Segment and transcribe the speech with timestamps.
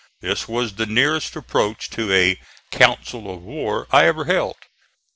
[0.19, 2.39] This was the nearest approach to a
[2.71, 4.55] "council of war" I ever held.